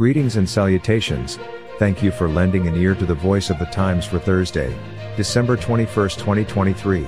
Greetings 0.00 0.36
and 0.36 0.48
salutations. 0.48 1.38
Thank 1.78 2.02
you 2.02 2.10
for 2.10 2.26
lending 2.26 2.66
an 2.66 2.74
ear 2.74 2.94
to 2.94 3.04
the 3.04 3.12
voice 3.14 3.50
of 3.50 3.58
the 3.58 3.66
Times 3.66 4.06
for 4.06 4.18
Thursday, 4.18 4.74
December 5.14 5.58
21, 5.58 5.92
2023. 5.92 7.06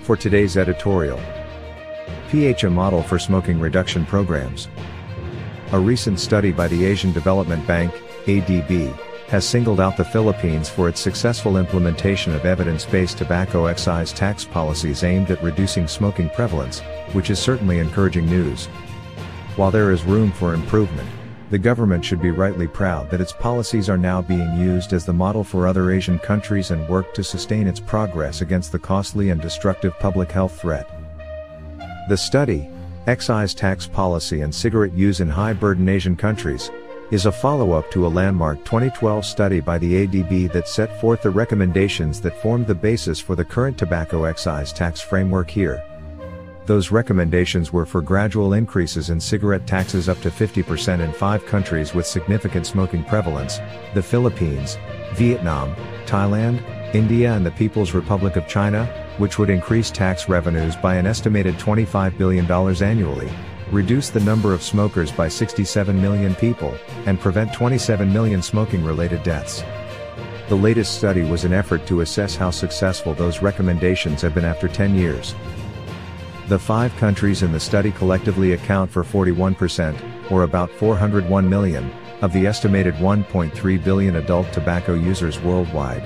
For 0.00 0.16
today's 0.16 0.56
editorial, 0.56 1.20
PH 2.30 2.64
a 2.64 2.70
model 2.70 3.02
for 3.02 3.18
smoking 3.18 3.60
reduction 3.60 4.06
programs. 4.06 4.68
A 5.72 5.78
recent 5.78 6.18
study 6.18 6.52
by 6.52 6.68
the 6.68 6.86
Asian 6.86 7.12
Development 7.12 7.66
Bank, 7.66 7.92
ADB, 8.24 8.98
has 9.28 9.46
singled 9.46 9.78
out 9.78 9.98
the 9.98 10.02
Philippines 10.02 10.70
for 10.70 10.88
its 10.88 11.00
successful 11.00 11.58
implementation 11.58 12.34
of 12.34 12.46
evidence-based 12.46 13.18
tobacco 13.18 13.66
excise 13.66 14.10
tax 14.10 14.42
policies 14.42 15.04
aimed 15.04 15.30
at 15.30 15.42
reducing 15.42 15.86
smoking 15.86 16.30
prevalence, 16.30 16.80
which 17.12 17.28
is 17.28 17.38
certainly 17.38 17.78
encouraging 17.78 18.24
news. 18.24 18.68
While 19.56 19.70
there 19.70 19.90
is 19.90 20.02
room 20.04 20.32
for 20.32 20.54
improvement, 20.54 21.06
the 21.50 21.58
government 21.58 22.04
should 22.04 22.22
be 22.22 22.30
rightly 22.30 22.68
proud 22.68 23.10
that 23.10 23.20
its 23.20 23.32
policies 23.32 23.90
are 23.90 23.98
now 23.98 24.22
being 24.22 24.56
used 24.56 24.92
as 24.92 25.04
the 25.04 25.12
model 25.12 25.42
for 25.42 25.66
other 25.66 25.90
Asian 25.90 26.18
countries 26.20 26.70
and 26.70 26.88
work 26.88 27.12
to 27.12 27.24
sustain 27.24 27.66
its 27.66 27.80
progress 27.80 28.40
against 28.40 28.70
the 28.70 28.78
costly 28.78 29.30
and 29.30 29.40
destructive 29.40 29.92
public 29.98 30.30
health 30.30 30.60
threat. 30.60 30.88
The 32.08 32.16
study, 32.16 32.68
Excise 33.08 33.52
Tax 33.52 33.86
Policy 33.86 34.42
and 34.42 34.54
Cigarette 34.54 34.92
Use 34.92 35.20
in 35.20 35.28
High 35.28 35.52
Burden 35.52 35.88
Asian 35.88 36.16
Countries, 36.16 36.70
is 37.10 37.26
a 37.26 37.32
follow-up 37.32 37.90
to 37.90 38.06
a 38.06 38.08
landmark 38.08 38.58
2012 38.64 39.24
study 39.24 39.58
by 39.58 39.78
the 39.78 40.06
ADB 40.06 40.52
that 40.52 40.68
set 40.68 41.00
forth 41.00 41.22
the 41.22 41.30
recommendations 41.30 42.20
that 42.20 42.40
formed 42.40 42.68
the 42.68 42.74
basis 42.74 43.18
for 43.18 43.34
the 43.34 43.44
current 43.44 43.76
tobacco 43.76 44.24
excise 44.24 44.72
tax 44.72 45.00
framework 45.00 45.50
here. 45.50 45.84
Those 46.70 46.92
recommendations 46.92 47.72
were 47.72 47.84
for 47.84 48.00
gradual 48.00 48.52
increases 48.52 49.10
in 49.10 49.18
cigarette 49.18 49.66
taxes 49.66 50.08
up 50.08 50.20
to 50.20 50.30
50% 50.30 51.00
in 51.00 51.12
five 51.12 51.44
countries 51.44 51.94
with 51.94 52.06
significant 52.06 52.64
smoking 52.64 53.02
prevalence 53.02 53.58
the 53.92 54.00
Philippines, 54.00 54.78
Vietnam, 55.14 55.74
Thailand, 56.06 56.62
India, 56.94 57.32
and 57.32 57.44
the 57.44 57.50
People's 57.50 57.92
Republic 57.92 58.36
of 58.36 58.46
China, 58.46 58.86
which 59.18 59.36
would 59.36 59.50
increase 59.50 59.90
tax 59.90 60.28
revenues 60.28 60.76
by 60.76 60.94
an 60.94 61.06
estimated 61.06 61.56
$25 61.56 62.16
billion 62.16 62.48
annually, 62.48 63.32
reduce 63.72 64.10
the 64.10 64.20
number 64.20 64.54
of 64.54 64.62
smokers 64.62 65.10
by 65.10 65.26
67 65.26 66.00
million 66.00 66.36
people, 66.36 66.72
and 67.06 67.18
prevent 67.18 67.52
27 67.52 68.12
million 68.12 68.40
smoking 68.40 68.84
related 68.84 69.24
deaths. 69.24 69.64
The 70.48 70.54
latest 70.54 70.96
study 70.96 71.22
was 71.22 71.44
an 71.44 71.52
effort 71.52 71.84
to 71.88 72.02
assess 72.02 72.36
how 72.36 72.50
successful 72.50 73.14
those 73.14 73.42
recommendations 73.42 74.22
have 74.22 74.36
been 74.36 74.44
after 74.44 74.68
10 74.68 74.94
years. 74.94 75.34
The 76.48 76.58
five 76.58 76.94
countries 76.96 77.42
in 77.42 77.52
the 77.52 77.60
study 77.60 77.92
collectively 77.92 78.52
account 78.52 78.90
for 78.90 79.04
41%, 79.04 80.30
or 80.30 80.42
about 80.42 80.70
401 80.70 81.48
million, 81.48 81.90
of 82.22 82.32
the 82.32 82.46
estimated 82.46 82.94
1.3 82.94 83.84
billion 83.84 84.16
adult 84.16 84.52
tobacco 84.52 84.94
users 84.94 85.40
worldwide. 85.40 86.02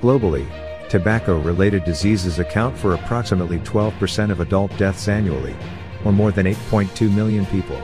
Globally, 0.00 0.46
tobacco 0.88 1.38
related 1.40 1.84
diseases 1.84 2.38
account 2.38 2.76
for 2.76 2.94
approximately 2.94 3.58
12% 3.60 4.30
of 4.30 4.40
adult 4.40 4.76
deaths 4.78 5.08
annually, 5.08 5.56
or 6.04 6.12
more 6.12 6.30
than 6.30 6.46
8.2 6.46 7.12
million 7.12 7.44
people. 7.46 7.80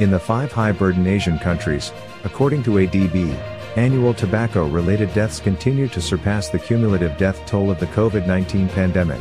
In 0.00 0.10
the 0.10 0.20
five 0.20 0.52
high 0.52 0.72
burden 0.72 1.06
Asian 1.06 1.38
countries, 1.38 1.92
according 2.24 2.62
to 2.64 2.70
ADB, 2.72 3.34
annual 3.76 4.14
tobacco 4.14 4.66
related 4.66 5.12
deaths 5.14 5.40
continue 5.40 5.88
to 5.88 6.00
surpass 6.00 6.48
the 6.48 6.58
cumulative 6.58 7.16
death 7.18 7.44
toll 7.46 7.70
of 7.70 7.78
the 7.78 7.86
COVID 7.86 8.26
19 8.26 8.68
pandemic. 8.70 9.20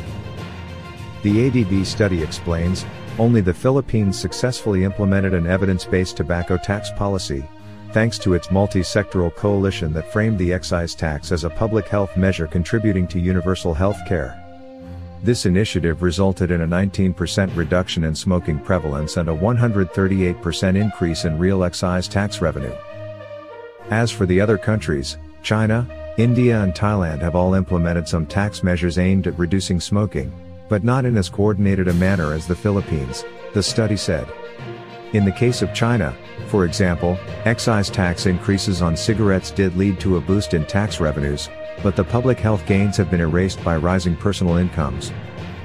The 1.25 1.49
ADB 1.49 1.87
study 1.87 2.21
explains, 2.21 2.85
only 3.17 3.41
the 3.41 3.51
Philippines 3.51 4.15
successfully 4.15 4.83
implemented 4.83 5.33
an 5.33 5.47
evidence-based 5.47 6.15
tobacco 6.15 6.55
tax 6.55 6.91
policy, 6.91 7.43
thanks 7.93 8.19
to 8.19 8.35
its 8.35 8.51
multi-sectoral 8.51 9.35
coalition 9.35 9.91
that 9.93 10.13
framed 10.13 10.37
the 10.37 10.53
excise 10.53 10.93
tax 10.93 11.31
as 11.31 11.43
a 11.43 11.49
public 11.49 11.87
health 11.87 12.15
measure 12.15 12.45
contributing 12.45 13.07
to 13.07 13.19
universal 13.19 13.73
health 13.73 13.97
care. 14.07 14.39
This 15.23 15.47
initiative 15.47 16.03
resulted 16.03 16.51
in 16.51 16.61
a 16.61 16.67
19% 16.67 17.55
reduction 17.55 18.03
in 18.03 18.13
smoking 18.13 18.59
prevalence 18.59 19.17
and 19.17 19.27
a 19.27 19.35
138% 19.35 20.75
increase 20.75 21.25
in 21.25 21.39
real 21.39 21.63
excise 21.63 22.07
tax 22.07 22.39
revenue. 22.39 22.75
As 23.89 24.11
for 24.11 24.27
the 24.27 24.39
other 24.39 24.59
countries, 24.59 25.17
China, 25.41 25.87
India 26.19 26.61
and 26.61 26.75
Thailand 26.75 27.21
have 27.21 27.35
all 27.35 27.55
implemented 27.55 28.07
some 28.07 28.27
tax 28.27 28.61
measures 28.61 28.99
aimed 28.99 29.25
at 29.25 29.39
reducing 29.39 29.79
smoking, 29.79 30.31
but 30.69 30.83
not 30.83 31.05
in 31.05 31.17
as 31.17 31.29
coordinated 31.29 31.87
a 31.87 31.93
manner 31.93 32.33
as 32.33 32.47
the 32.47 32.55
Philippines, 32.55 33.23
the 33.53 33.63
study 33.63 33.97
said. 33.97 34.27
In 35.13 35.25
the 35.25 35.31
case 35.31 35.61
of 35.61 35.73
China, 35.73 36.15
for 36.47 36.65
example, 36.65 37.17
excise 37.45 37.89
tax 37.89 38.25
increases 38.25 38.81
on 38.81 38.97
cigarettes 38.97 39.51
did 39.51 39.77
lead 39.77 39.99
to 39.99 40.17
a 40.17 40.21
boost 40.21 40.53
in 40.53 40.65
tax 40.65 40.99
revenues, 40.99 41.49
but 41.83 41.95
the 41.95 42.03
public 42.03 42.39
health 42.39 42.65
gains 42.65 42.97
have 42.97 43.11
been 43.11 43.21
erased 43.21 43.63
by 43.63 43.77
rising 43.77 44.15
personal 44.15 44.57
incomes. 44.57 45.11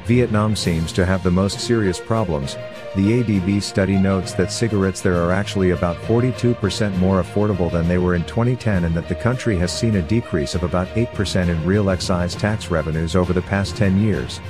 Vietnam 0.05 0.57
seems 0.57 0.93
to 0.93 1.07
have 1.07 1.23
the 1.23 1.31
most 1.31 1.61
serious 1.61 2.01
problems. 2.01 2.57
The 2.97 3.23
ADB 3.23 3.63
study 3.63 3.97
notes 3.97 4.33
that 4.33 4.51
cigarettes 4.51 5.01
there 5.01 5.23
are 5.23 5.31
actually 5.31 5.71
about 5.71 5.97
42% 5.99 6.97
more 6.99 7.23
affordable 7.23 7.71
than 7.71 7.87
they 7.87 7.99
were 7.99 8.17
in 8.17 8.25
2010 8.25 8.85
and 8.85 8.95
that 8.97 9.09
the 9.09 9.15
country 9.15 9.57
has 9.59 9.71
seen 9.77 9.97
a 9.97 10.03
decrease 10.03 10.57
of 10.57 10.65
about 10.65 10.89
8% 10.89 11.49
in 11.49 11.65
real 11.65 11.91
excise 11.91 12.35
tax 12.35 12.73
revenues 12.73 13.15
over 13.15 13.33
the 13.33 13.43
past 13.43 13.77
10 13.77 14.01
years. 14.01 14.41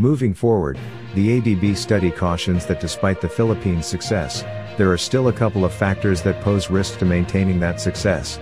Moving 0.00 0.32
forward, 0.32 0.78
the 1.14 1.38
ADB 1.38 1.76
study 1.76 2.10
cautions 2.10 2.64
that 2.64 2.80
despite 2.80 3.20
the 3.20 3.28
Philippines' 3.28 3.84
success, 3.84 4.40
there 4.78 4.90
are 4.90 4.96
still 4.96 5.28
a 5.28 5.32
couple 5.32 5.62
of 5.62 5.74
factors 5.74 6.22
that 6.22 6.40
pose 6.40 6.70
risks 6.70 6.96
to 6.96 7.04
maintaining 7.04 7.60
that 7.60 7.82
success. 7.82 8.40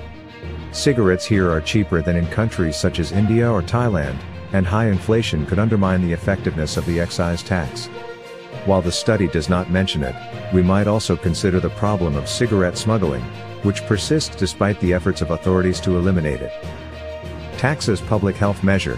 Cigarettes 0.71 1.25
here 1.25 1.51
are 1.51 1.61
cheaper 1.61 2.01
than 2.01 2.15
in 2.15 2.29
countries 2.29 2.77
such 2.77 3.01
as 3.01 3.11
India 3.11 3.51
or 3.51 3.61
Thailand, 3.61 4.17
and 4.53 4.69
high 4.69 4.87
inflation 4.87 5.45
could 5.47 5.59
undermine 5.59 6.01
the 6.01 6.13
effectiveness 6.13 6.77
of 6.77 6.87
the 6.87 7.01
excise 7.01 7.43
tax. 7.43 7.87
While 8.65 8.81
the 8.81 8.93
study 8.93 9.27
does 9.27 9.49
not 9.49 9.69
mention 9.69 10.05
it, 10.05 10.15
we 10.55 10.63
might 10.63 10.87
also 10.87 11.17
consider 11.17 11.59
the 11.59 11.71
problem 11.71 12.15
of 12.15 12.29
cigarette 12.29 12.79
smuggling, 12.79 13.25
which 13.65 13.85
persists 13.87 14.37
despite 14.37 14.79
the 14.79 14.95
efforts 14.95 15.23
of 15.23 15.33
authorities 15.33 15.81
to 15.81 15.99
eliminate 15.99 16.41
it. 16.41 16.53
Taxes 17.59 18.01
public 18.01 18.37
health 18.37 18.63
measure. 18.63 18.97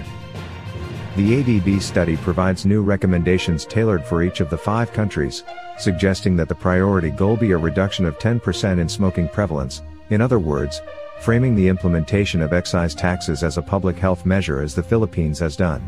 The 1.17 1.43
ADB 1.43 1.83
study 1.83 2.17
provides 2.17 2.65
new 2.65 2.83
recommendations 2.83 3.67
tailored 3.67 4.05
for 4.05 4.23
each 4.23 4.41
of 4.41 4.49
the 4.49 4.57
five 4.57 4.93
countries, 4.93 5.43
suggesting 5.77 6.37
that 6.37 6.49
the 6.49 6.55
priority 6.55 7.11
goal 7.11 7.37
be 7.37 7.51
a 7.51 7.57
reduction 7.59 8.07
of 8.07 8.19
10% 8.19 8.79
in 8.79 8.89
smoking 8.89 9.29
prevalence, 9.29 9.83
in 10.11 10.21
other 10.21 10.39
words, 10.39 10.81
framing 11.21 11.57
the 11.57 11.67
implementation 11.67 12.41
of 12.41 12.53
excise 12.53 12.95
taxes 12.95 13.43
as 13.43 13.59
a 13.59 13.63
public 13.63 13.99
health 13.99 14.25
measure 14.25 14.63
as 14.63 14.75
the 14.75 14.83
Philippines 14.83 15.41
has 15.41 15.57
done. 15.57 15.87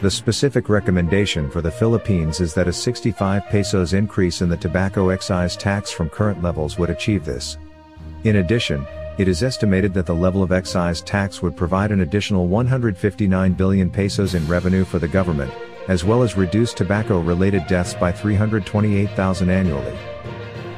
The 0.00 0.10
specific 0.10 0.70
recommendation 0.70 1.50
for 1.50 1.60
the 1.60 1.70
Philippines 1.70 2.40
is 2.40 2.54
that 2.54 2.68
a 2.68 2.72
65 2.72 3.46
pesos 3.48 3.92
increase 3.92 4.40
in 4.40 4.48
the 4.48 4.56
tobacco 4.56 5.10
excise 5.10 5.54
tax 5.54 5.90
from 5.90 6.08
current 6.08 6.42
levels 6.42 6.78
would 6.78 6.90
achieve 6.90 7.26
this. 7.26 7.58
In 8.24 8.36
addition, 8.36 8.86
it 9.20 9.28
is 9.28 9.42
estimated 9.42 9.92
that 9.92 10.06
the 10.06 10.14
level 10.14 10.42
of 10.42 10.50
excise 10.50 11.02
tax 11.02 11.42
would 11.42 11.54
provide 11.54 11.92
an 11.92 12.00
additional 12.00 12.46
159 12.46 13.52
billion 13.52 13.90
pesos 13.90 14.34
in 14.34 14.48
revenue 14.48 14.82
for 14.82 14.98
the 14.98 15.06
government, 15.06 15.52
as 15.88 16.04
well 16.04 16.22
as 16.22 16.38
reduce 16.38 16.72
tobacco-related 16.72 17.66
deaths 17.66 17.92
by 17.92 18.10
328,000 18.10 19.50
annually. 19.50 19.94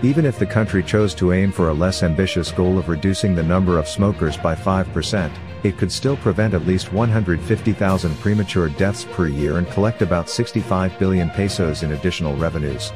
Even 0.02 0.26
if 0.26 0.40
the 0.40 0.44
country 0.44 0.82
chose 0.82 1.14
to 1.14 1.32
aim 1.32 1.52
for 1.52 1.68
a 1.68 1.72
less 1.72 2.02
ambitious 2.02 2.50
goal 2.50 2.78
of 2.78 2.88
reducing 2.88 3.36
the 3.36 3.42
number 3.44 3.78
of 3.78 3.86
smokers 3.86 4.36
by 4.36 4.56
5%, 4.56 5.32
it 5.62 5.78
could 5.78 5.92
still 5.92 6.16
prevent 6.16 6.52
at 6.52 6.66
least 6.66 6.92
150,000 6.92 8.18
premature 8.18 8.68
deaths 8.70 9.06
per 9.12 9.28
year 9.28 9.58
and 9.58 9.70
collect 9.70 10.02
about 10.02 10.28
65 10.28 10.98
billion 10.98 11.30
pesos 11.30 11.84
in 11.84 11.92
additional 11.92 12.34
revenues. 12.34 12.90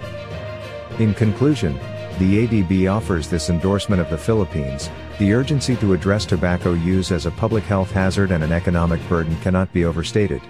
In 0.98 1.14
conclusion, 1.14 1.78
the 2.18 2.46
ADB 2.46 2.90
offers 2.90 3.28
this 3.28 3.50
endorsement 3.50 4.00
of 4.00 4.08
the 4.08 4.16
Philippines, 4.16 4.88
the 5.18 5.34
urgency 5.34 5.76
to 5.76 5.92
address 5.92 6.24
tobacco 6.24 6.72
use 6.72 7.12
as 7.12 7.26
a 7.26 7.30
public 7.30 7.64
health 7.64 7.90
hazard 7.90 8.30
and 8.30 8.42
an 8.42 8.52
economic 8.52 9.06
burden 9.08 9.36
cannot 9.40 9.72
be 9.72 9.84
overstated. 9.84 10.40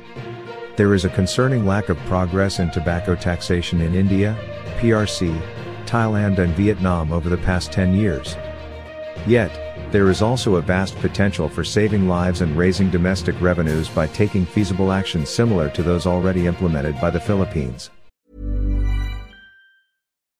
There 0.77 0.95
is 0.95 1.05
a 1.05 1.11
concerning 1.11 1.67
lack 1.67 1.89
of 1.89 1.99
progress 2.01 2.61
in 2.61 2.71
tobacco 2.71 3.17
taxation 3.17 3.81
in 3.81 3.95
India, 3.95 4.37
PRC, 4.79 5.41
Thailand, 5.87 6.39
and 6.39 6.55
Vietnam 6.55 7.13
over 7.13 7.29
the 7.29 7.39
past 7.39 7.73
10 7.73 7.95
years. 7.95 8.37
Yet, 9.27 9.51
there 9.91 10.11
is 10.11 10.23
also 10.23 10.57
a 10.57 10.63
vast 10.63 10.95
potential 10.97 11.49
for 11.49 11.65
saving 11.65 12.07
lives 12.09 12.43
and 12.43 12.57
raising 12.57 12.91
domestic 12.91 13.41
revenues 13.41 13.89
by 13.89 14.07
taking 14.09 14.45
feasible 14.45 14.93
actions 14.93 15.31
similar 15.31 15.69
to 15.71 15.83
those 15.83 16.07
already 16.07 16.47
implemented 16.47 17.01
by 17.01 17.11
the 17.11 17.21
Philippines. 17.21 17.91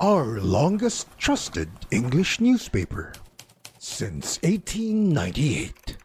Our 0.00 0.40
longest 0.40 1.08
trusted 1.18 1.68
English 1.90 2.40
newspaper 2.40 3.12
since 3.78 4.40
1898. 4.40 5.98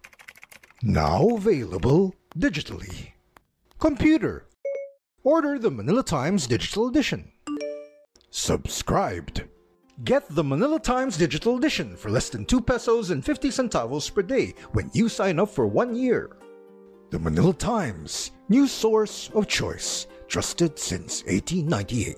Now 0.83 1.29
available 1.29 2.13
digitally. 2.37 3.13
Computer. 3.79 4.47
Order 5.23 5.57
the 5.59 5.71
Manila 5.71 6.03
Times 6.03 6.45
Digital 6.45 6.89
Edition. 6.89 7.31
Subscribed. 8.31 9.45
Get 10.03 10.27
the 10.27 10.43
Manila 10.43 10.77
Times 10.77 11.15
Digital 11.15 11.55
Edition 11.55 11.95
for 11.95 12.09
less 12.09 12.27
than 12.27 12.43
2 12.43 12.59
pesos 12.59 13.11
and 13.11 13.23
50 13.23 13.47
centavos 13.47 14.13
per 14.13 14.23
day 14.23 14.53
when 14.73 14.91
you 14.93 15.07
sign 15.07 15.39
up 15.39 15.47
for 15.47 15.67
one 15.67 15.95
year. 15.95 16.35
The 17.11 17.19
Manila 17.19 17.53
Times, 17.53 18.31
news 18.49 18.73
source 18.73 19.29
of 19.33 19.47
choice, 19.47 20.07
trusted 20.27 20.77
since 20.77 21.23
1898. 21.23 22.17